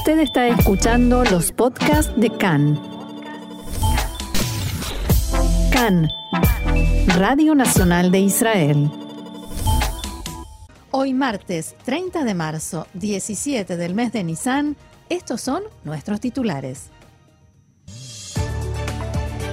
[0.00, 2.80] Usted está escuchando los podcasts de CAN.
[5.70, 6.08] CAN,
[7.18, 8.90] Radio Nacional de Israel.
[10.90, 14.74] Hoy martes 30 de marzo, 17 del mes de Nisan,
[15.10, 16.86] estos son nuestros titulares.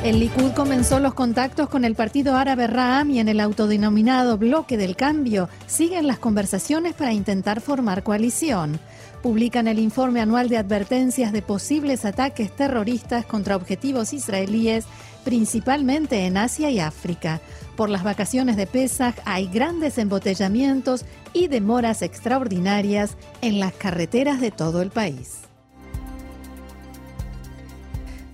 [0.05, 4.77] El Likud comenzó los contactos con el partido árabe Raham y en el autodenominado Bloque
[4.77, 8.79] del Cambio siguen las conversaciones para intentar formar coalición.
[9.21, 14.85] Publican el informe anual de advertencias de posibles ataques terroristas contra objetivos israelíes,
[15.25, 17.41] principalmente en Asia y África.
[17.75, 24.51] Por las vacaciones de Pesach hay grandes embotellamientos y demoras extraordinarias en las carreteras de
[24.51, 25.46] todo el país.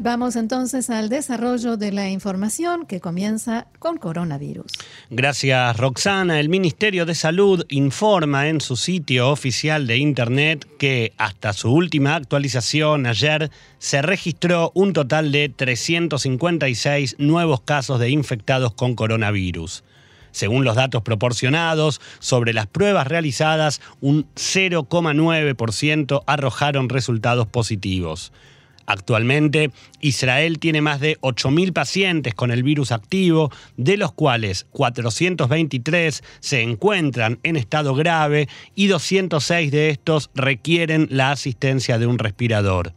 [0.04, 4.70] Vamos entonces al desarrollo de la información que comienza con coronavirus.
[5.10, 6.42] Gracias, Roxana.
[6.42, 12.16] El Ministerio de Salud informa en su sitio oficial de Internet que hasta su última
[12.16, 19.86] actualización ayer se registró un total de 356 nuevos casos de infectados con coronavirus.
[20.32, 28.34] Según los datos proporcionados, sobre las pruebas realizadas, un 0,9% arrojaron resultados positivos.
[28.86, 36.24] Actualmente, Israel tiene más de 8.000 pacientes con el virus activo, de los cuales 423
[36.40, 42.94] se encuentran en estado grave y 206 de estos requieren la asistencia de un respirador.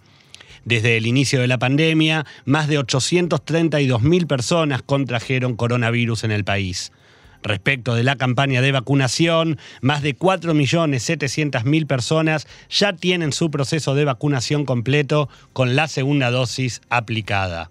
[0.64, 6.90] Desde el inicio de la pandemia, más de 832.000 personas contrajeron coronavirus en el país.
[7.42, 14.04] Respecto de la campaña de vacunación, más de 4.700.000 personas ya tienen su proceso de
[14.04, 17.70] vacunación completo con la segunda dosis aplicada.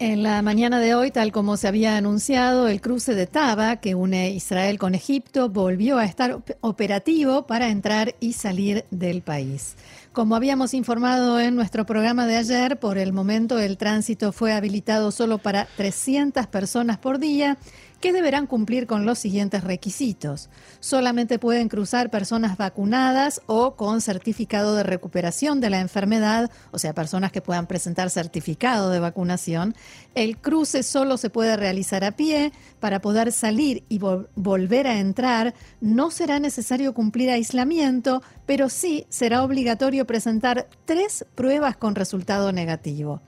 [0.00, 3.96] En la mañana de hoy, tal como se había anunciado, el cruce de Taba, que
[3.96, 9.74] une Israel con Egipto, volvió a estar operativo para entrar y salir del país.
[10.12, 15.10] Como habíamos informado en nuestro programa de ayer, por el momento el tránsito fue habilitado
[15.10, 17.58] solo para 300 personas por día
[18.00, 20.50] que deberán cumplir con los siguientes requisitos.
[20.80, 26.94] Solamente pueden cruzar personas vacunadas o con certificado de recuperación de la enfermedad, o sea,
[26.94, 29.74] personas que puedan presentar certificado de vacunación.
[30.14, 32.52] El cruce solo se puede realizar a pie.
[32.80, 39.42] Para poder salir y volver a entrar, no será necesario cumplir aislamiento, pero sí será
[39.42, 43.20] obligatorio presentar tres pruebas con resultado negativo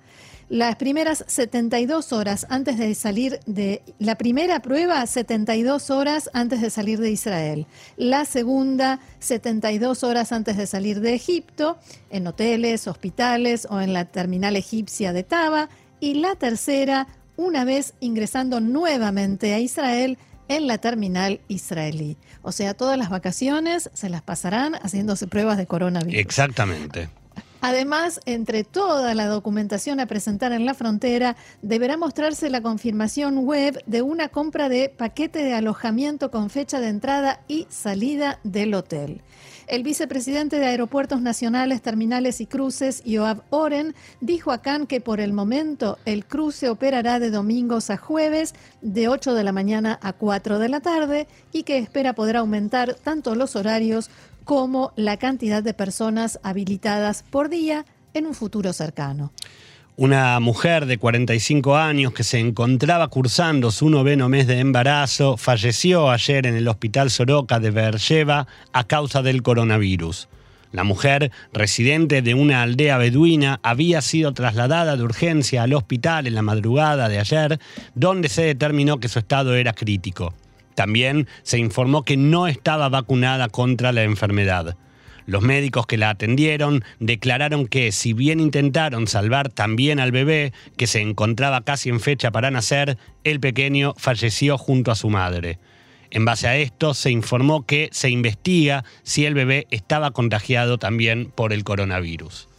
[0.51, 6.71] las primeras 72 horas antes de salir de la primera prueba 72 horas antes de
[6.71, 7.67] salir de Israel,
[7.97, 11.79] la segunda 72 horas antes de salir de Egipto,
[12.11, 15.69] en hoteles, hospitales o en la terminal egipcia de Taba
[16.01, 17.07] y la tercera
[17.37, 20.19] una vez ingresando nuevamente a Israel
[20.49, 22.17] en la terminal israelí.
[22.43, 26.21] O sea, todas las vacaciones se las pasarán haciéndose pruebas de coronavirus.
[26.21, 27.09] Exactamente.
[27.61, 33.83] Además, entre toda la documentación a presentar en la frontera, deberá mostrarse la confirmación web
[33.87, 39.23] de una compra de paquete de alojamiento con fecha de entrada y salida del hotel.
[39.71, 45.21] El vicepresidente de Aeropuertos Nacionales, Terminales y Cruces, Joab Oren, dijo a Cannes que por
[45.21, 50.13] el momento el cruce operará de domingos a jueves de 8 de la mañana a
[50.13, 54.11] 4 de la tarde y que espera poder aumentar tanto los horarios
[54.51, 57.85] como la cantidad de personas habilitadas por día
[58.15, 59.33] en un futuro cercano.
[59.97, 66.11] Una mujer de 45 años que se encontraba cursando su noveno mes de embarazo falleció
[66.11, 70.29] ayer en el hospital Soroka de Beersheba a causa del coronavirus.
[70.73, 76.35] La mujer, residente de una aldea beduina, había sido trasladada de urgencia al hospital en
[76.35, 77.61] la madrugada de ayer,
[77.95, 80.35] donde se determinó que su estado era crítico.
[80.81, 84.79] También se informó que no estaba vacunada contra la enfermedad.
[85.27, 90.87] Los médicos que la atendieron declararon que si bien intentaron salvar también al bebé, que
[90.87, 95.59] se encontraba casi en fecha para nacer, el pequeño falleció junto a su madre.
[96.11, 101.31] En base a esto, se informó que se investiga si el bebé estaba contagiado también
[101.31, 102.50] por el coronavirus.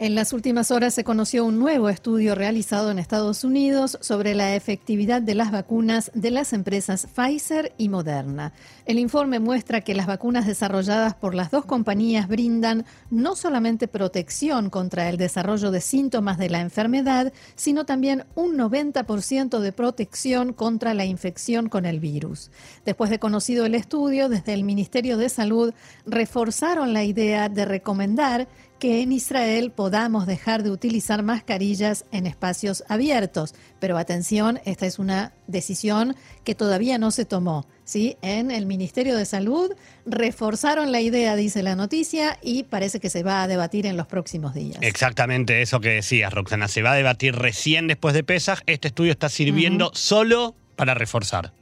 [0.00, 4.54] En las últimas horas se conoció un nuevo estudio realizado en Estados Unidos sobre la
[4.54, 8.52] efectividad de las vacunas de las empresas Pfizer y Moderna.
[8.86, 14.70] El informe muestra que las vacunas desarrolladas por las dos compañías brindan no solamente protección
[14.70, 20.94] contra el desarrollo de síntomas de la enfermedad, sino también un 90% de protección contra
[20.94, 22.52] la infección con el virus.
[22.84, 25.74] Después de conocido el estudio, desde el Ministerio de Salud
[26.06, 28.46] reforzaron la idea de recomendar
[28.78, 33.54] que en Israel podamos dejar de utilizar mascarillas en espacios abiertos.
[33.80, 37.66] Pero atención, esta es una decisión que todavía no se tomó.
[37.84, 38.16] ¿sí?
[38.22, 39.72] En el Ministerio de Salud
[40.06, 44.06] reforzaron la idea, dice la noticia, y parece que se va a debatir en los
[44.06, 44.78] próximos días.
[44.80, 46.68] Exactamente eso que decías, Roxana.
[46.68, 48.60] Se va a debatir recién después de Pesach.
[48.66, 51.52] Este estudio está sirviendo solo para reforzar.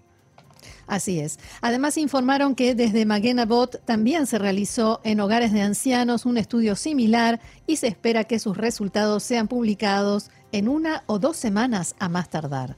[0.86, 1.38] Así es.
[1.60, 7.40] Además informaron que desde Magenabot también se realizó en hogares de ancianos un estudio similar
[7.66, 12.30] y se espera que sus resultados sean publicados en una o dos semanas a más
[12.30, 12.76] tardar.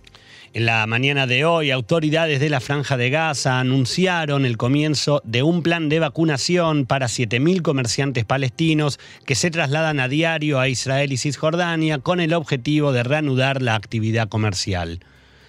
[0.54, 5.42] En la mañana de hoy, autoridades de la Franja de Gaza anunciaron el comienzo de
[5.42, 11.12] un plan de vacunación para 7.000 comerciantes palestinos que se trasladan a diario a Israel
[11.12, 15.00] y Cisjordania con el objetivo de reanudar la actividad comercial.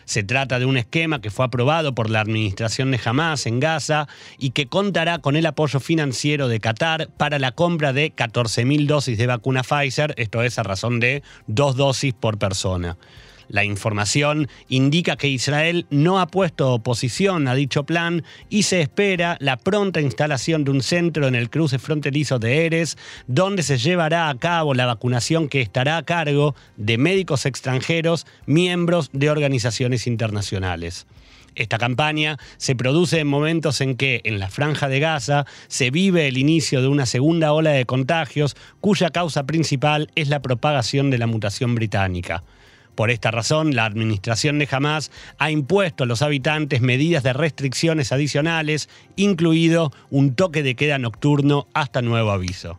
[0.10, 4.08] Se trata de un esquema que fue aprobado por la administración de Hamas en Gaza
[4.40, 9.20] y que contará con el apoyo financiero de Qatar para la compra de 14.000 dosis
[9.20, 12.98] de vacuna Pfizer, esto es a razón de dos dosis por persona.
[13.50, 19.38] La información indica que Israel no ha puesto oposición a dicho plan y se espera
[19.40, 24.30] la pronta instalación de un centro en el cruce fronterizo de Eres, donde se llevará
[24.30, 31.08] a cabo la vacunación que estará a cargo de médicos extranjeros, miembros de organizaciones internacionales.
[31.56, 36.28] Esta campaña se produce en momentos en que en la franja de Gaza se vive
[36.28, 41.18] el inicio de una segunda ola de contagios cuya causa principal es la propagación de
[41.18, 42.44] la mutación británica.
[43.00, 48.12] Por esta razón, la administración de Hamas ha impuesto a los habitantes medidas de restricciones
[48.12, 52.78] adicionales, incluido un toque de queda nocturno hasta nuevo aviso.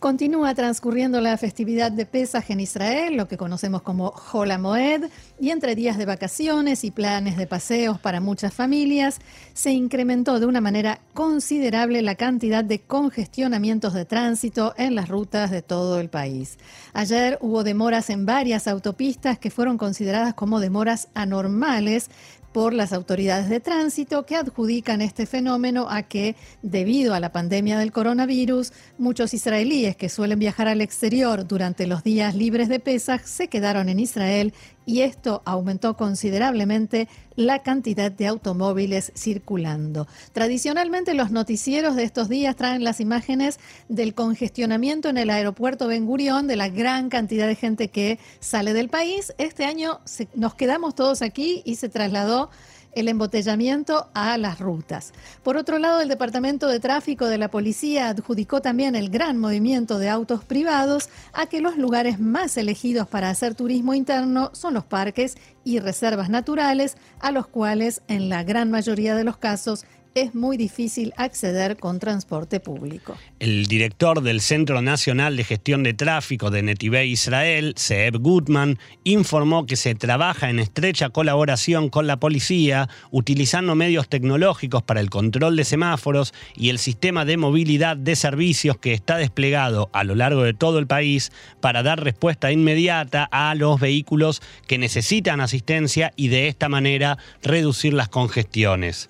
[0.00, 5.50] Continúa transcurriendo la festividad de Pesaj en Israel, lo que conocemos como Hol Moed, y
[5.50, 9.18] entre días de vacaciones y planes de paseos para muchas familias,
[9.52, 15.50] se incrementó de una manera considerable la cantidad de congestionamientos de tránsito en las rutas
[15.50, 16.56] de todo el país.
[16.94, 22.08] Ayer hubo demoras en varias autopistas que fueron consideradas como demoras anormales
[22.52, 27.78] por las autoridades de tránsito que adjudican este fenómeno a que, debido a la pandemia
[27.78, 33.22] del coronavirus, muchos israelíes que suelen viajar al exterior durante los días libres de Pesach
[33.24, 34.52] se quedaron en Israel
[34.90, 37.06] y esto aumentó considerablemente
[37.36, 40.08] la cantidad de automóviles circulando.
[40.32, 46.06] Tradicionalmente los noticieros de estos días traen las imágenes del congestionamiento en el aeropuerto Ben
[46.06, 49.32] Gurión, de la gran cantidad de gente que sale del país.
[49.38, 50.00] Este año
[50.34, 52.50] nos quedamos todos aquí y se trasladó
[52.92, 55.12] el embotellamiento a las rutas.
[55.42, 59.98] Por otro lado, el Departamento de Tráfico de la Policía adjudicó también el gran movimiento
[59.98, 64.84] de autos privados a que los lugares más elegidos para hacer turismo interno son los
[64.84, 69.84] parques y reservas naturales, a los cuales en la gran mayoría de los casos
[70.14, 73.16] es muy difícil acceder con transporte público.
[73.38, 79.66] El director del Centro Nacional de Gestión de Tráfico de Netive Israel, Seb Gutman, informó
[79.66, 85.56] que se trabaja en estrecha colaboración con la policía, utilizando medios tecnológicos para el control
[85.56, 90.42] de semáforos y el sistema de movilidad de servicios que está desplegado a lo largo
[90.42, 91.30] de todo el país
[91.60, 97.94] para dar respuesta inmediata a los vehículos que necesitan asistencia y de esta manera reducir
[97.94, 99.09] las congestiones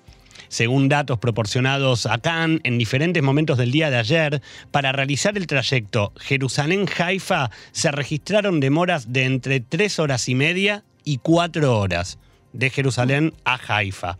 [0.51, 5.47] según datos proporcionados a Cannes en diferentes momentos del día de ayer, para realizar el
[5.47, 12.19] trayecto Jerusalén-Haifa se registraron demoras de entre tres horas y media y cuatro horas
[12.51, 14.17] de Jerusalén a Haifa.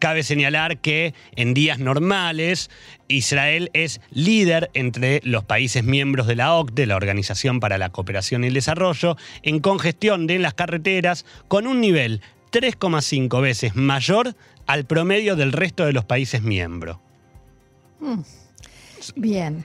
[0.00, 2.70] Cabe señalar que en días normales
[3.06, 8.42] Israel es líder entre los países miembros de la OCDE, la Organización para la Cooperación
[8.42, 14.34] y el Desarrollo, en congestión de las carreteras con un nivel 3,5 veces mayor
[14.66, 16.98] al promedio del resto de los países miembros.
[18.00, 18.20] Mm.
[19.16, 19.64] Bien.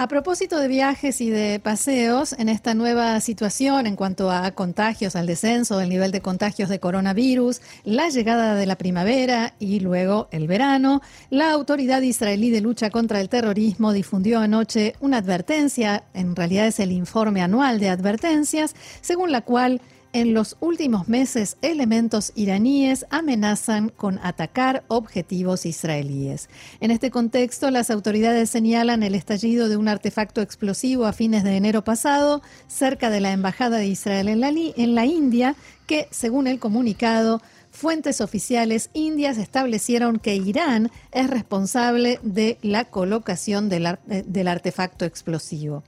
[0.00, 5.16] A propósito de viajes y de paseos, en esta nueva situación en cuanto a contagios,
[5.16, 10.28] al descenso del nivel de contagios de coronavirus, la llegada de la primavera y luego
[10.30, 16.36] el verano, la Autoridad Israelí de Lucha contra el Terrorismo difundió anoche una advertencia, en
[16.36, 19.80] realidad es el informe anual de advertencias, según la cual
[20.20, 26.48] en los últimos meses, elementos iraníes amenazan con atacar objetivos israelíes.
[26.80, 31.56] En este contexto, las autoridades señalan el estallido de un artefacto explosivo a fines de
[31.56, 34.40] enero pasado cerca de la Embajada de Israel en
[34.94, 35.54] la, India,
[35.86, 43.68] que, según el comunicado, fuentes oficiales indias establecieron que Irán es responsable de la colocación
[43.68, 45.84] del, eh, del artefacto explosivo.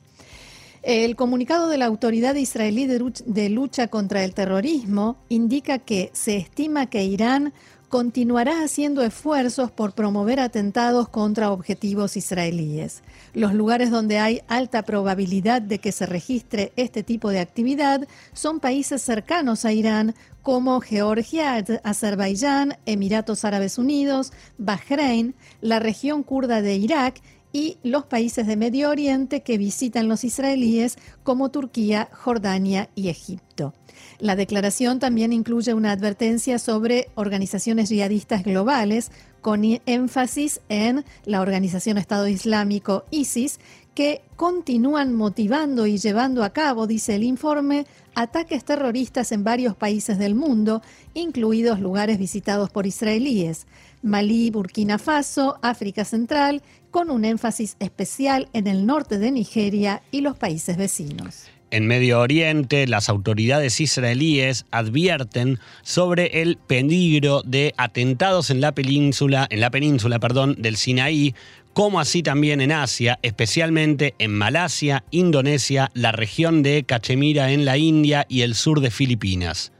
[0.82, 6.86] El comunicado de la Autoridad Israelí de Lucha contra el Terrorismo indica que se estima
[6.86, 7.52] que Irán
[7.90, 13.02] continuará haciendo esfuerzos por promover atentados contra objetivos israelíes.
[13.34, 18.60] Los lugares donde hay alta probabilidad de que se registre este tipo de actividad son
[18.60, 26.76] países cercanos a Irán como Georgia, Azerbaiyán, Emiratos Árabes Unidos, Bahrein, la región kurda de
[26.76, 27.20] Irak
[27.52, 33.74] y los países de Medio Oriente que visitan los israelíes como Turquía, Jordania y Egipto.
[34.18, 41.98] La declaración también incluye una advertencia sobre organizaciones yihadistas globales con énfasis en la organización
[41.98, 43.58] Estado Islámico ISIS,
[43.94, 50.18] que continúan motivando y llevando a cabo, dice el informe, ataques terroristas en varios países
[50.18, 50.82] del mundo,
[51.14, 53.66] incluidos lugares visitados por israelíes,
[54.02, 60.22] Malí, Burkina Faso, África Central, con un énfasis especial en el norte de Nigeria y
[60.22, 61.46] los países vecinos.
[61.72, 69.46] En Medio Oriente, las autoridades israelíes advierten sobre el peligro de atentados en la península,
[69.50, 71.32] en la península, perdón, del Sinaí,
[71.72, 77.78] como así también en Asia, especialmente en Malasia, Indonesia, la región de Cachemira en la
[77.78, 79.70] India y el sur de Filipinas.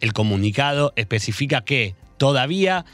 [0.00, 2.84] El comunicado especifica que todavía,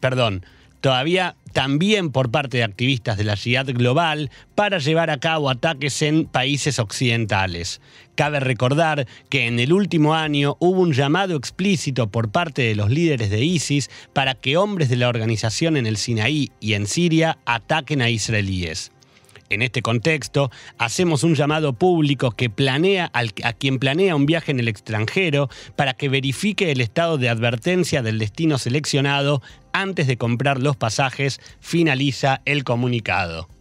[0.00, 0.44] perdón,
[0.80, 6.02] todavía también por parte de activistas de la ciudad global para llevar a cabo ataques
[6.02, 7.80] en países occidentales.
[8.14, 12.90] Cabe recordar que en el último año hubo un llamado explícito por parte de los
[12.90, 17.38] líderes de ISIS para que hombres de la organización en el Sinaí y en Siria
[17.44, 18.92] ataquen a israelíes.
[19.50, 24.60] En este contexto, hacemos un llamado público que planea a quien planea un viaje en
[24.60, 30.60] el extranjero para que verifique el estado de advertencia del destino seleccionado antes de comprar
[30.60, 33.57] los pasajes, finaliza el comunicado.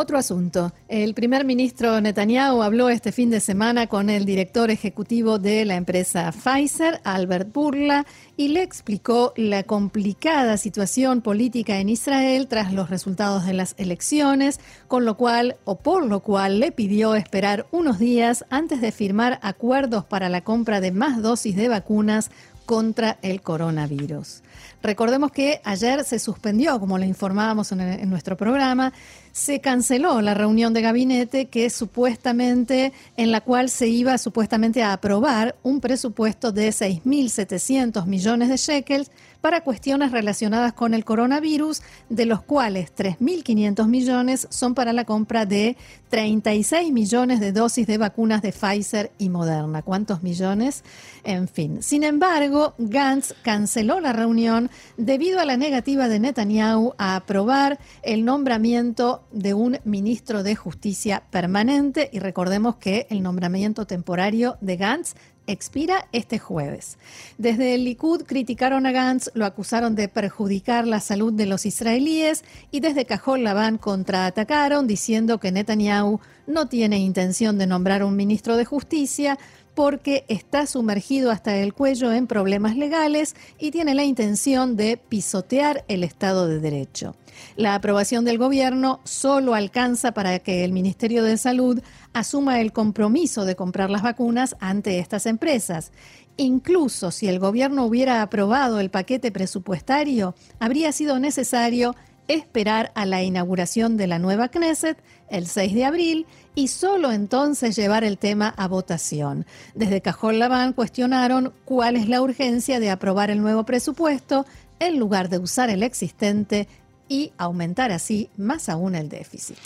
[0.00, 0.72] Otro asunto.
[0.86, 5.74] El primer ministro Netanyahu habló este fin de semana con el director ejecutivo de la
[5.74, 12.90] empresa Pfizer, Albert Burla, y le explicó la complicada situación política en Israel tras los
[12.90, 17.98] resultados de las elecciones, con lo cual o por lo cual le pidió esperar unos
[17.98, 22.30] días antes de firmar acuerdos para la compra de más dosis de vacunas
[22.68, 24.42] contra el coronavirus.
[24.82, 28.92] Recordemos que ayer se suspendió, como le informábamos en, nuestro programa,
[29.38, 34.92] se canceló la reunión de gabinete que supuestamente, en la cual se iba supuestamente a
[34.92, 42.26] aprobar un presupuesto de 6.700 millones de shekels para cuestiones relacionadas con el coronavirus, de
[42.26, 45.76] los cuales 3.500 millones son para la compra de
[46.08, 49.82] 36 millones de dosis de vacunas de Pfizer y Moderna.
[49.82, 50.84] ¿Cuántos millones?
[51.24, 51.82] En fin.
[51.82, 58.24] Sin embargo, Gantz canceló la reunión debido a la negativa de Netanyahu a aprobar el
[58.24, 65.14] nombramiento de un ministro de Justicia permanente y recordemos que el nombramiento temporario de Gantz
[65.48, 66.98] expira este jueves.
[67.38, 72.44] Desde el Likud criticaron a Gantz, lo acusaron de perjudicar la salud de los israelíes
[72.70, 78.56] y desde Cajol Labán contraatacaron diciendo que Netanyahu no tiene intención de nombrar un ministro
[78.56, 79.38] de justicia
[79.78, 85.84] porque está sumergido hasta el cuello en problemas legales y tiene la intención de pisotear
[85.86, 87.14] el Estado de Derecho.
[87.54, 91.80] La aprobación del gobierno solo alcanza para que el Ministerio de Salud
[92.12, 95.92] asuma el compromiso de comprar las vacunas ante estas empresas.
[96.36, 101.94] Incluso si el gobierno hubiera aprobado el paquete presupuestario, habría sido necesario
[102.28, 104.98] esperar a la inauguración de la nueva Knesset
[105.30, 109.46] el 6 de abril y solo entonces llevar el tema a votación.
[109.74, 114.46] Desde Cajón Labán cuestionaron cuál es la urgencia de aprobar el nuevo presupuesto
[114.78, 116.68] en lugar de usar el existente
[117.08, 119.56] y aumentar así más aún el déficit.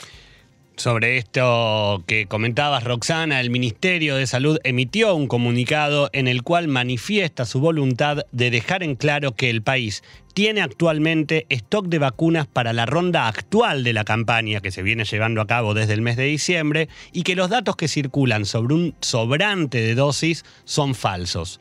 [0.76, 6.66] Sobre esto que comentabas, Roxana, el Ministerio de Salud emitió un comunicado en el cual
[6.66, 10.02] manifiesta su voluntad de dejar en claro que el país
[10.32, 15.04] tiene actualmente stock de vacunas para la ronda actual de la campaña que se viene
[15.04, 18.74] llevando a cabo desde el mes de diciembre y que los datos que circulan sobre
[18.74, 21.60] un sobrante de dosis son falsos.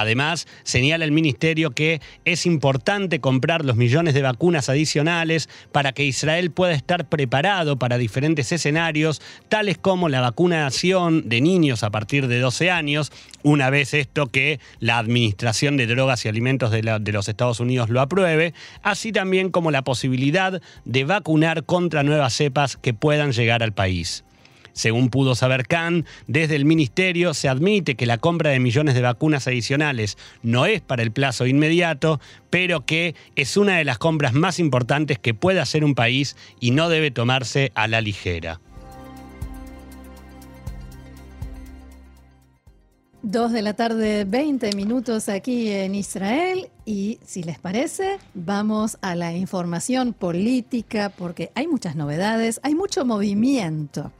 [0.00, 6.04] Además, señala el ministerio que es importante comprar los millones de vacunas adicionales para que
[6.04, 12.28] Israel pueda estar preparado para diferentes escenarios, tales como la vacunación de niños a partir
[12.28, 17.28] de 12 años, una vez esto que la Administración de Drogas y Alimentos de, los
[17.28, 22.94] Estados Unidos lo apruebe, así también como la posibilidad de vacunar contra nuevas cepas que
[22.94, 24.24] puedan llegar al país.
[24.72, 29.02] Según pudo saber Khan, desde el ministerio se admite que la compra de millones de
[29.02, 34.32] vacunas adicionales no es para el plazo inmediato, pero que es una de las compras
[34.32, 38.60] más importantes que puede hacer un país y no debe tomarse a la ligera.
[43.22, 49.14] Dos de la tarde, 20 minutos aquí en Israel y si les parece, vamos a
[49.14, 54.10] la información política porque hay muchas novedades, hay mucho movimiento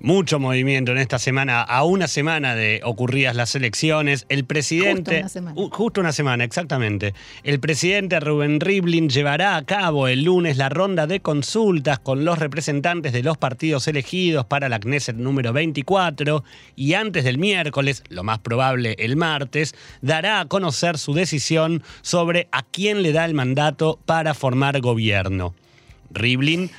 [0.00, 4.26] mucho movimiento en esta semana, a una semana de ocurridas las elecciones.
[4.28, 5.22] El presidente.
[5.22, 5.68] Justo una semana.
[5.70, 7.14] justo una semana, exactamente.
[7.44, 12.38] El presidente Rubén Rivlin llevará a cabo el lunes la ronda de consultas con los
[12.38, 16.44] representantes de los partidos elegidos para la Knesset número 24
[16.76, 22.48] y antes del miércoles, lo más probable el martes, dará a conocer su decisión sobre
[22.52, 25.54] a quién le da el mandato para formar gobierno.
[26.10, 26.70] Rivlin.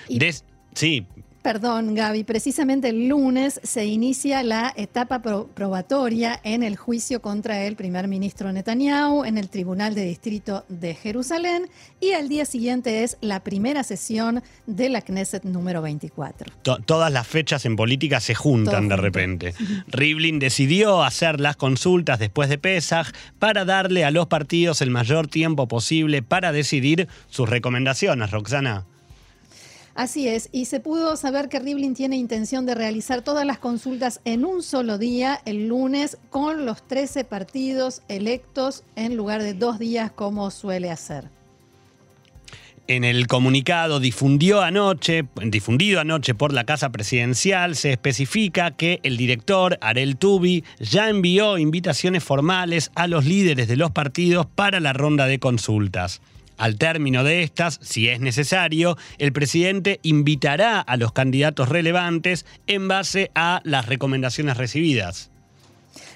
[0.74, 1.06] Sí,
[1.42, 2.24] Perdón, Gaby.
[2.24, 8.52] Precisamente el lunes se inicia la etapa probatoria en el juicio contra el primer ministro
[8.52, 11.68] Netanyahu en el Tribunal de Distrito de Jerusalén
[12.00, 16.54] y el día siguiente es la primera sesión de la Knesset número 24.
[16.86, 19.56] todas las fechas en política se juntan de repente.
[19.88, 23.08] Rivlin decidió hacer las consultas después de Pesach
[23.40, 28.86] para darle a los partidos el mayor tiempo posible para decidir sus recomendaciones, Roxana.
[29.94, 34.22] Así es, y se pudo saber que Rivlin tiene intención de realizar todas las consultas
[34.24, 39.80] en un solo día, el lunes, con los 13 partidos electos en lugar de dos
[39.80, 41.30] días como suele hacer.
[42.88, 49.18] En el comunicado difundió anoche, difundido anoche por la Casa Presidencial, se especifica que el
[49.18, 54.94] director, Arel Tubi, ya envió invitaciones formales a los líderes de los partidos para la
[54.94, 56.22] ronda de consultas.
[56.62, 62.88] Al término de estas, si es necesario, el presidente invitará a los candidatos relevantes en
[62.88, 65.32] base a las recomendaciones recibidas.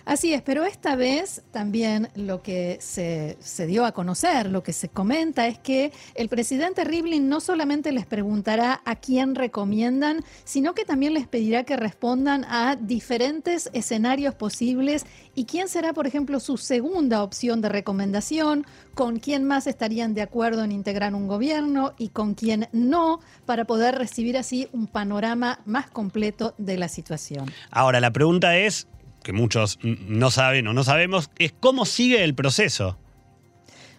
[0.06, 4.88] Así es, pero esta vez también lo que se, dio a conocer, lo que se
[4.88, 10.86] comenta es que el presidente Rivlin no solamente les preguntará a quién recomiendan, sino que
[10.86, 16.58] también les pedirá que respondan a diferentes escenarios posibles y quién será, por ejemplo, su
[16.58, 22.10] segunda opción de recomendación, con quién más estarían de acuerdo en integrar un gobierno y
[22.10, 27.52] con quién no, para poder recibir así un panorama más completo de la situación.
[27.72, 28.88] Ahora, la pregunta es,
[29.26, 32.98] que muchos no saben o no sabemos, es cómo sigue el proceso.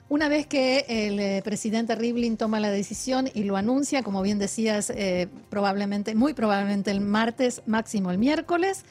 [0.08, 4.38] Una vez que el eh, presidente Rivlin toma la decisión y lo anuncia, como bien
[4.38, 8.84] decías, eh, probablemente, muy probablemente el martes, máximo el miércoles,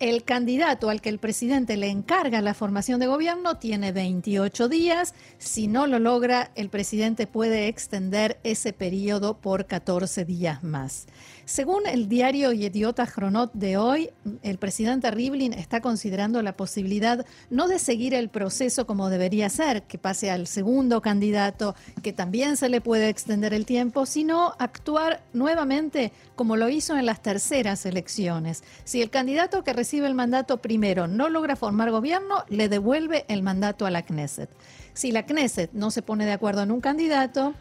[0.00, 5.14] el candidato al que el presidente le encarga la formación de gobierno tiene 28 días.
[5.38, 11.06] Si no lo logra, el presidente puede extender ese periodo por 14 días más.
[11.46, 14.10] Según el diario Yediota Chronot de hoy,
[14.42, 19.84] el presidente Rivlin está considerando la posibilidad no de seguir el proceso como debería ser,
[19.84, 25.22] que pase al segundo candidato, que también se le puede extender el tiempo, sino actuar
[25.34, 28.64] nuevamente como lo hizo en las terceras elecciones.
[28.82, 33.44] Si el candidato que recibe el mandato primero no logra formar gobierno, le devuelve el
[33.44, 34.50] mandato a la Knesset.
[34.94, 37.54] Si la Knesset no se pone de acuerdo en un candidato,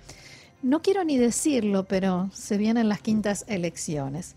[0.65, 4.35] no quiero ni decirlo, pero se vienen las quintas elecciones.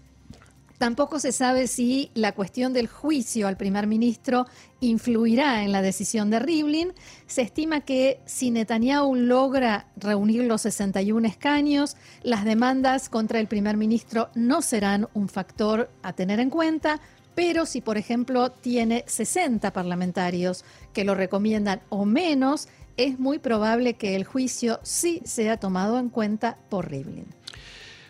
[0.77, 4.45] Tampoco se sabe si la cuestión del juicio al primer ministro
[4.81, 6.93] influirá en la decisión de Rivlin.
[7.27, 13.79] Se estima que si Netanyahu logra reunir los 61 escaños, las demandas contra el primer
[13.79, 17.01] ministro no serán un factor a tener en cuenta,
[17.35, 23.95] pero si, por ejemplo, tiene 60 parlamentarios que lo recomiendan o menos, es muy probable
[23.95, 27.27] que el juicio sí sea tomado en cuenta por Rivlin.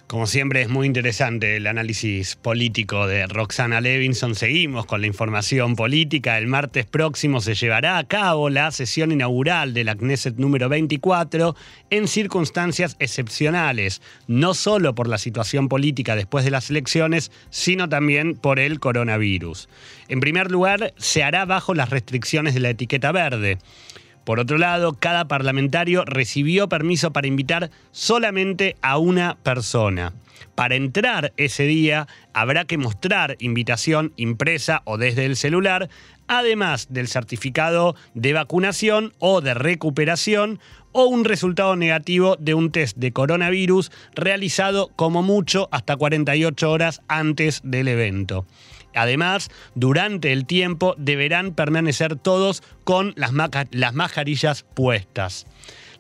[0.09, 4.35] Como siempre es muy interesante el análisis político de Roxana Levinson.
[4.35, 6.38] Seguimos con la información política.
[6.38, 11.55] El martes próximo se llevará a cabo la sesión inaugural de la Knesset número 24
[11.90, 18.35] en circunstancias excepcionales, no solo por la situación política después de las elecciones, sino también
[18.35, 19.68] por el coronavirus.
[20.09, 23.59] En primer lugar, se hará bajo las restricciones de la etiqueta verde.
[24.29, 30.12] Por otro lado, cada parlamentario recibió permiso para invitar solamente a una persona.
[30.55, 35.88] Para entrar ese día habrá que mostrar invitación impresa o desde el celular,
[36.27, 40.61] además del certificado de vacunación o de recuperación
[40.93, 47.01] o un resultado negativo de un test de coronavirus realizado como mucho hasta 48 horas
[47.09, 48.45] antes del evento.
[48.99, 53.33] Además, durante el tiempo deberán permanecer todos con las,
[53.71, 55.47] las mascarillas puestas.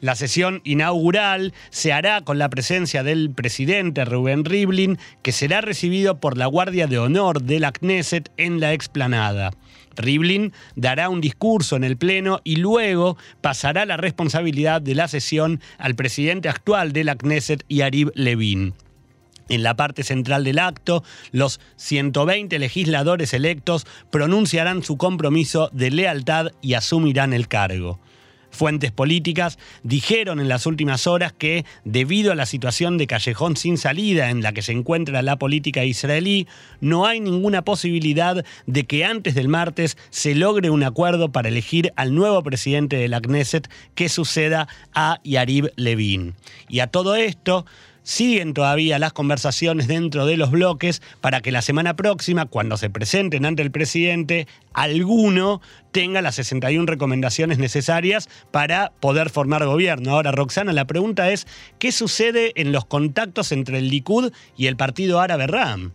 [0.00, 6.20] La sesión inaugural se hará con la presencia del presidente Rubén Rivlin, que será recibido
[6.20, 9.50] por la Guardia de Honor de la Knesset en la explanada.
[9.96, 15.60] Rivlin dará un discurso en el Pleno y luego pasará la responsabilidad de la sesión
[15.78, 18.74] al presidente actual de la Knesset, Yarib Levin.
[19.48, 26.48] En la parte central del acto, los 120 legisladores electos pronunciarán su compromiso de lealtad
[26.60, 27.98] y asumirán el cargo.
[28.50, 33.76] Fuentes políticas dijeron en las últimas horas que, debido a la situación de callejón sin
[33.76, 36.48] salida en la que se encuentra la política israelí,
[36.80, 41.92] no hay ninguna posibilidad de que antes del martes se logre un acuerdo para elegir
[41.96, 46.34] al nuevo presidente de la Knesset que suceda a Yarib Levin.
[46.68, 47.66] Y a todo esto,
[48.08, 52.88] siguen todavía las conversaciones dentro de los bloques para que la semana próxima, cuando se
[52.88, 55.60] presenten ante el presidente, alguno
[55.92, 60.12] tenga las 61 recomendaciones necesarias para poder formar gobierno.
[60.12, 61.46] Ahora, Roxana, la pregunta es,
[61.78, 65.92] ¿qué sucede en los contactos entre el Likud y el partido árabe RAM?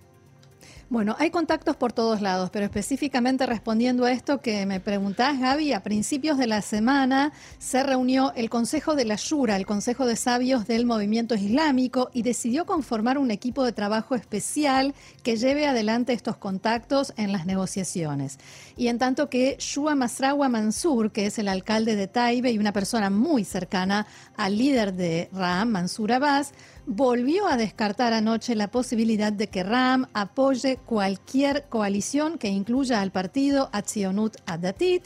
[0.93, 5.73] Bueno, hay contactos por todos lados, pero específicamente respondiendo a esto que me preguntás, Gaby,
[5.73, 10.15] a principios de la semana se reunió el Consejo de la Shura, el Consejo de
[10.15, 16.13] Sabios del Movimiento Islámico, y decidió conformar un equipo de trabajo especial que lleve adelante
[16.13, 18.37] estos contactos en las negociaciones.
[18.77, 22.71] Y en tanto que Shua Masrawa Mansur, que es el alcalde de Taibe y una
[22.71, 24.05] persona muy cercana
[24.37, 26.53] al líder de Ram, Mansur Abbas,
[26.85, 33.11] volvió a descartar anoche la posibilidad de que Ram apoye cualquier coalición que incluya al
[33.11, 35.05] partido Atzionut Adatit.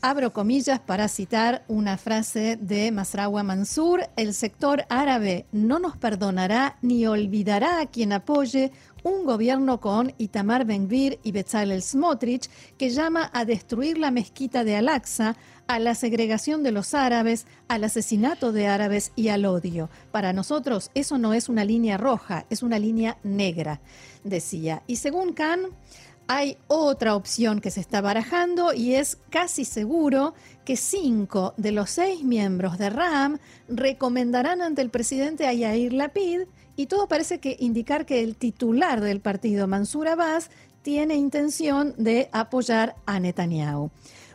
[0.00, 6.76] Abro comillas para citar una frase de Masrawa Mansur, el sector árabe no nos perdonará
[6.82, 8.70] ni olvidará a quien apoye
[9.02, 14.76] un gobierno con Itamar Ben-Gvir y Bezalel Smotrich que llama a destruir la mezquita de
[14.76, 19.88] Al-Aqsa, a la segregación de los árabes, al asesinato de árabes y al odio.
[20.10, 23.80] Para nosotros eso no es una línea roja, es una línea negra,
[24.24, 24.82] decía.
[24.86, 25.68] Y según Khan,
[26.26, 31.90] hay otra opción que se está barajando y es casi seguro que cinco de los
[31.90, 36.42] seis miembros de RAM recomendarán ante el presidente a Yair Lapid
[36.76, 40.50] y todo parece que indicar que el titular del partido, Mansur Abbas,
[40.82, 43.90] tiene intención de apoyar a Netanyahu.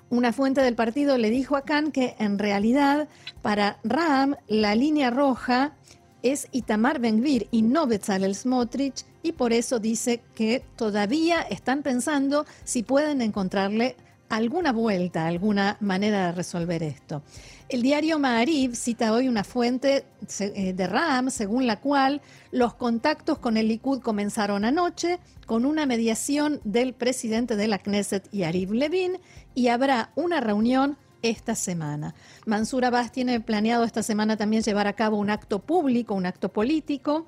[0.10, 3.08] Una fuente del partido le dijo a Khan que en realidad
[3.44, 5.76] para Ram la línea roja
[6.24, 12.46] es Itamar Ben-Gvir y no Bezalel Smotrich y por eso dice que todavía están pensando
[12.64, 13.96] si pueden encontrarle
[14.30, 17.24] alguna vuelta, alguna manera de resolver esto.
[17.68, 20.06] El diario Maariv cita hoy una fuente
[20.40, 25.86] eh, de RAM según la cual los contactos con el Likud comenzaron anoche con una
[25.86, 29.20] mediación del presidente de la Knesset, Yariv Levin,
[29.56, 32.16] y habrá una reunión esta semana.
[32.46, 36.50] Mansur Abbas tiene planeado esta semana también llevar a cabo un acto público, un acto
[36.50, 37.28] político,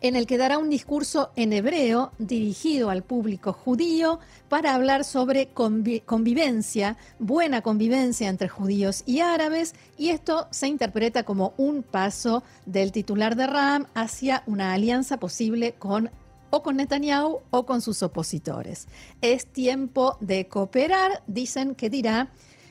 [0.00, 5.48] en el que dará un discurso en hebreo dirigido al público judío para hablar sobre
[5.48, 12.92] convivencia, buena convivencia entre judíos y árabes, y esto se interpreta como un paso del
[12.92, 16.10] titular de Ram hacia una alianza posible con
[16.50, 18.88] o con Netanyahu o con sus opositores.
[19.20, 22.30] Es tiempo de cooperar, dicen que dirá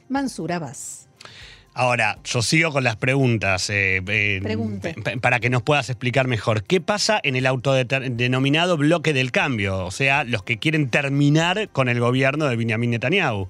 [0.09, 1.08] Mansur Abbas.
[1.73, 4.01] Ahora, yo sigo con las preguntas eh,
[5.21, 6.63] para que nos puedas explicar mejor.
[6.63, 9.86] ¿Qué pasa en el autodenominado bloque del cambio?
[9.86, 13.47] O sea, los que quieren terminar con el gobierno de Benjamin Netanyahu.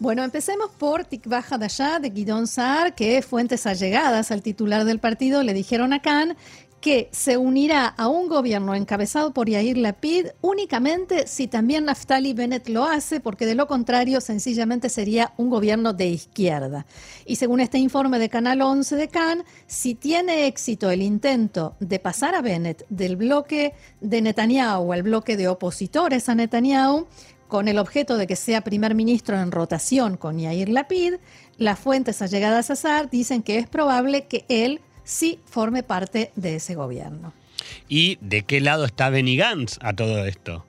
[0.00, 5.42] Bueno, empecemos por Tikva Hadashah de Guidón Saar, que fuentes allegadas al titular del partido
[5.42, 6.36] le dijeron a Khan
[6.84, 12.68] que se unirá a un gobierno encabezado por Yair Lapid únicamente si también Naftali Bennett
[12.68, 16.84] lo hace, porque de lo contrario sencillamente sería un gobierno de izquierda.
[17.24, 21.98] Y según este informe de Canal 11 de Cannes, si tiene éxito el intento de
[22.00, 27.06] pasar a Bennett del bloque de Netanyahu al bloque de opositores a Netanyahu,
[27.48, 31.14] con el objeto de que sea primer ministro en rotación con Yair Lapid,
[31.56, 36.56] las fuentes allegadas a Sar dicen que es probable que él sí forme parte de
[36.56, 37.32] ese gobierno.
[37.88, 40.64] ¿Y de qué lado está Benny Gantz a todo esto?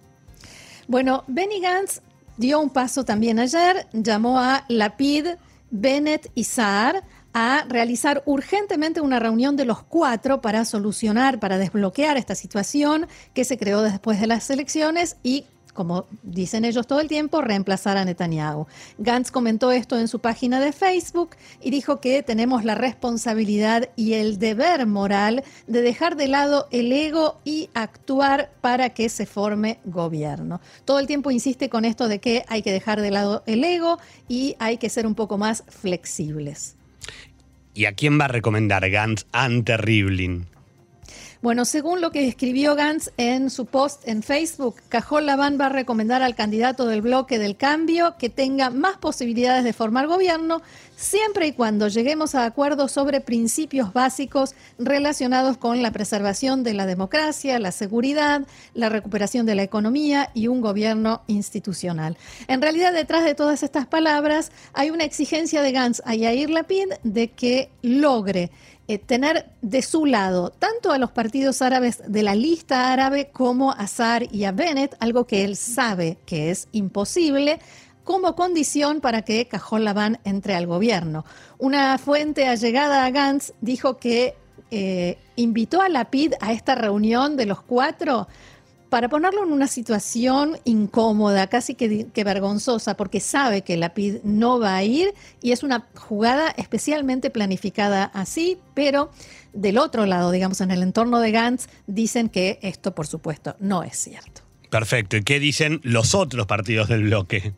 [0.88, 2.02] Bueno, Benny Gantz
[2.38, 5.28] dio un paso también ayer, llamó a Lapid,
[5.72, 12.16] Bennett y Saar a realizar urgentemente una reunión de los cuatro para solucionar, para desbloquear
[12.16, 15.46] esta situación que se creó después de las elecciones y
[15.76, 18.66] como dicen ellos todo el tiempo, reemplazar a Netanyahu.
[18.98, 24.14] Gantz comentó esto en su página de Facebook y dijo que tenemos la responsabilidad y
[24.14, 29.80] el deber moral de dejar de lado el ego y actuar para que se forme
[29.84, 30.62] gobierno.
[30.86, 34.00] Todo el tiempo insiste con esto de que hay que dejar de lado el ego
[34.30, 36.78] y hay que ser un poco más flexibles.
[37.74, 40.48] ¿Y a quién va a recomendar Gantz ante Rivlin?
[41.46, 45.70] Bueno, según lo que escribió Gantz en su post en Facebook, Cajol Laván va a
[45.70, 50.64] recomendar al candidato del bloque del cambio que tenga más posibilidades de formar gobierno,
[50.96, 56.88] siempre y cuando lleguemos a acuerdos sobre principios básicos relacionados con la preservación de la
[56.88, 58.42] democracia, la seguridad,
[58.74, 62.18] la recuperación de la economía y un gobierno institucional.
[62.48, 66.88] En realidad, detrás de todas estas palabras hay una exigencia de Gantz a Yair Lapid
[67.04, 68.50] de que logre
[68.88, 73.72] eh, tener de su lado tanto a los partidos árabes de la lista árabe como
[73.72, 77.60] a Sar y a Bennett, algo que él sabe que es imposible,
[78.04, 81.26] como condición para que Cajón Labán entre al gobierno.
[81.58, 84.36] Una fuente allegada a Gantz dijo que
[84.72, 88.28] eh, invitó a Lapid a esta reunión de los cuatro
[88.96, 94.58] para ponerlo en una situación incómoda, casi que, vergonzosa, porque sabe que la PID no
[94.58, 99.12] va a ir y es una jugada especialmente planificada así, pero
[99.52, 103.84] del otro lado, digamos, en el entorno de Gantz, dicen que esto, por supuesto, no
[103.84, 104.44] es cierto.
[104.70, 105.18] Perfecto.
[105.18, 107.52] ¿Y qué dicen los otros partidos del bloque?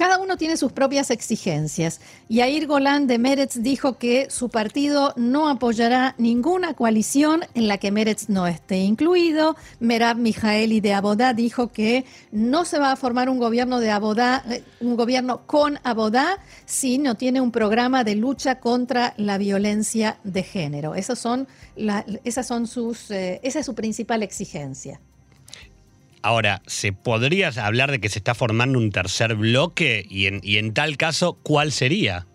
[0.00, 2.00] Cada uno tiene sus propias exigencias.
[2.30, 7.90] Yair Golan de Meretz dijo que su partido no apoyará ninguna coalición en la que
[7.90, 9.56] Meretz no esté incluido.
[9.78, 14.42] Merab Mijaeli de Abodá dijo que no se va a formar un gobierno de Abodá,
[14.48, 20.16] eh, un gobierno con Abodá si no tiene un programa de lucha contra la violencia
[20.24, 20.94] de género.
[20.94, 21.46] Esas son,
[22.24, 24.98] esas son sus, eh, esa es su principal exigencia.
[26.22, 30.04] Ahora, ¿se podría hablar de que se está formando un tercer bloque?
[30.08, 32.26] Y en, tal caso, ¿cuál sería?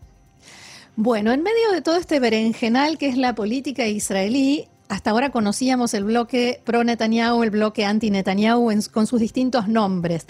[0.96, 5.94] Bueno, en medio de todo este berenjenal que es la política israelí, hasta ahora conocíamos
[5.94, 10.26] el bloque pro-Netanyahu, el bloque anti-Netanyahu con sus distintos nombres.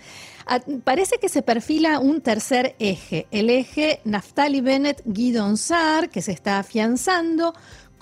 [0.83, 6.31] parece que se perfila un tercer eje, el eje Naftali Bennett Gidon Sar, que se
[6.31, 7.53] está afianzando,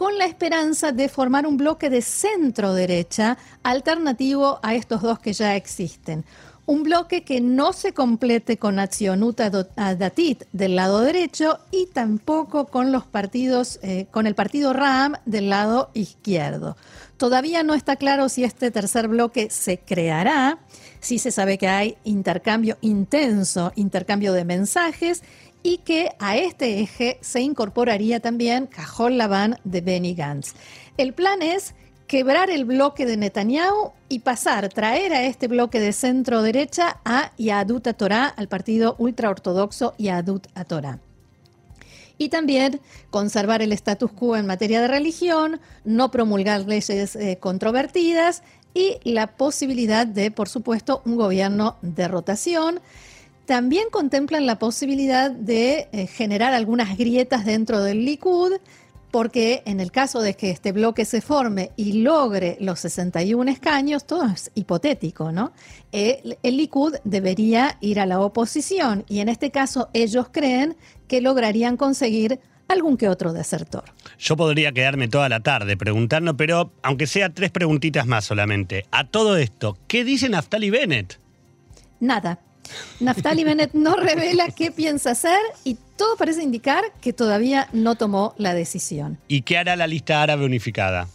[0.04, 5.32] con la esperanza de formar un bloque de centro derecha alternativo a estos dos que
[5.32, 6.26] ya existen.
[6.66, 12.92] Un bloque que no se complete con Accionuta Datit del lado derecho y tampoco con
[12.92, 16.76] los partidos, eh, con el partido RAM del lado izquierdo.
[17.16, 20.58] Todavía no está claro si este tercer bloque se creará.
[21.00, 25.24] Sí se sabe que hay intercambio intenso, intercambio de mensajes
[25.64, 30.54] y que a este eje se incorporaría también Cajol Laván de Benny Gantz.
[30.98, 31.74] El plan es
[32.06, 37.32] quebrar el bloque de Netanyahu y pasar, traer a este bloque de centro derecha a
[37.38, 41.00] Yadut Torah, al partido ultraortodoxo Yadut Torah.
[42.18, 48.44] Y también conservar el status quo en materia de religión, no promulgar leyes eh, controvertidas
[48.74, 52.80] y la posibilidad de, por supuesto, un gobierno de rotación.
[53.46, 58.54] También contemplan la posibilidad de eh, generar algunas grietas dentro del Likud,
[59.12, 64.08] porque en el caso de que este bloque se forme y logre los 61 escaños,
[64.08, 65.52] todo es hipotético, ¿no?
[65.92, 70.76] el Likud debería ir a la oposición y en este caso ellos creen
[71.08, 73.84] que lograrían conseguir algún que otro desertor.
[74.18, 78.86] Yo podría quedarme toda la tarde preguntando, pero aunque sea tres preguntitas más solamente.
[78.92, 81.20] A todo esto, ¿qué dice Naftali Bennett?
[82.00, 82.40] Nada.
[83.00, 88.34] Naftali Bennett no revela qué piensa hacer y todo parece indicar que todavía no tomó
[88.38, 89.18] la decisión.
[89.28, 91.08] ¿Y qué hará la lista árabe unificada?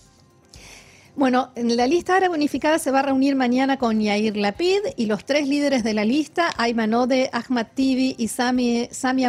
[1.17, 5.07] Bueno, en la lista árabe unificada se va a reunir mañana con Yair Lapid y
[5.07, 9.25] los tres líderes de la lista, Ayman Ode, Ahmad Tibi y Sami, Sami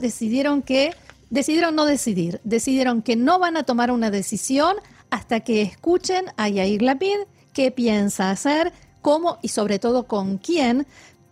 [0.00, 0.94] decidieron que
[1.30, 4.76] decidieron no decidir, decidieron que no van a tomar una decisión
[5.10, 7.18] hasta que escuchen a Yair Lapid
[7.52, 10.86] qué piensa hacer, cómo y sobre todo con quién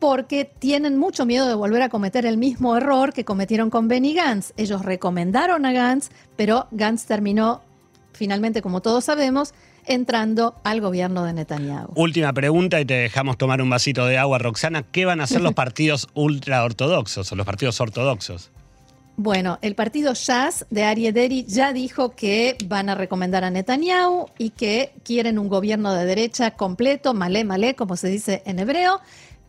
[0.04, 4.12] porque tienen mucho miedo de volver a cometer el mismo error que cometieron con Benny
[4.12, 4.52] Gantz.
[4.58, 7.62] Ellos recomendaron a Gantz, pero Gantz terminó
[8.12, 9.54] finalmente, como todos sabemos,
[9.86, 11.94] entrando al gobierno de Netanyahu.
[11.94, 14.82] Última pregunta y te dejamos tomar un vasito de agua, Roxana.
[14.82, 18.50] ¿Qué van a hacer los partidos ultraortodoxos o los partidos ortodoxos?
[19.16, 24.50] Bueno, el partido Jazz de Ariederi ya dijo que van a recomendar a Netanyahu y
[24.50, 29.00] que quieren un gobierno de derecha completo, malé, malé, como se dice en hebreo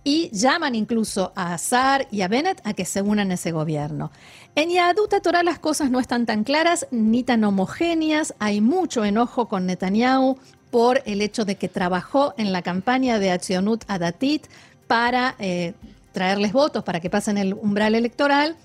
[0.05, 4.11] y llaman incluso a Azar y a Bennett a que se unan a ese gobierno.
[4.53, 8.35] En Yaduta Torah las cosas no están tan claras ni tan homogéneas.
[8.39, 10.37] Hay mucho enojo con Netanyahu
[10.69, 14.45] por el hecho de que trabajó en la campaña de Accionut Adatit
[14.85, 15.73] para eh,
[16.13, 18.55] traerles votos para que pasen el umbral electoral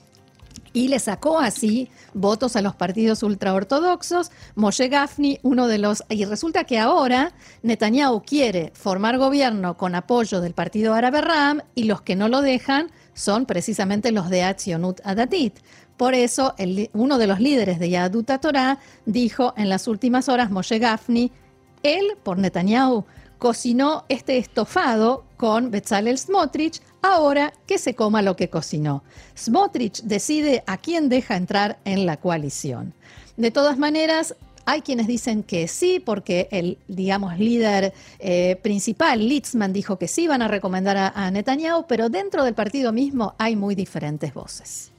[0.73, 4.31] y le sacó así votos a los partidos ultraortodoxos.
[4.55, 6.05] Moshe Gafni, uno de los...
[6.09, 11.85] Y resulta que ahora Netanyahu quiere formar gobierno con apoyo del partido árabe Ram y
[11.85, 15.59] los que no lo dejan son precisamente los de Atzionut Adatit.
[15.97, 16.55] Por eso,
[16.95, 21.31] uno de los líderes de Yadut Torah dijo en las últimas horas, Moshe Gafni,
[21.83, 23.05] Él, por Netanyahu,
[23.41, 29.03] cocinó este estofado con Bezalel Smotrich, ahora que se coma lo que cocinó.
[29.37, 32.93] Smotrich decide a quién deja entrar en la coalición.
[33.39, 39.73] De todas maneras, hay quienes dicen que sí, porque el, digamos, líder eh, principal, Litzman,
[39.73, 43.75] dijo que sí van a recomendar a Netanyahu, pero dentro del partido mismo hay muy
[43.75, 44.93] diferentes voces.